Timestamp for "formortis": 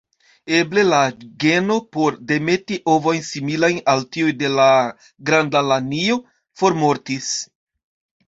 6.63-7.29